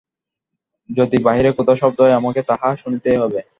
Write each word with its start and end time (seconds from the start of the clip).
যদি 0.89 1.17
বাহিরে 1.23 1.49
কোথাও 1.57 1.79
শব্দ 1.81 1.97
হয়, 2.01 2.17
আমাকে 2.19 2.41
তাহা 2.49 2.67
শুনিতেই 2.75 3.19
হইবে। 3.21 3.41